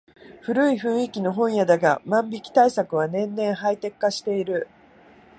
[0.41, 4.67] 古い雰囲気の本屋だが万引き対策は年々ハイテク化している